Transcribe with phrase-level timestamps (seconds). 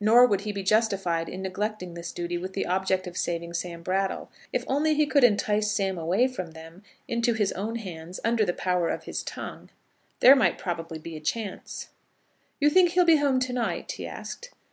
[0.00, 3.80] Nor would he be justified in neglecting this duty with the object of saving Sam
[3.84, 4.28] Brattle.
[4.52, 8.52] If only he could entice Sam away from them, into his own hands, under the
[8.52, 9.70] power of his tongue,
[10.18, 11.90] there might probably be a chance.
[12.58, 14.50] "You think he'll be home to night?" he asked.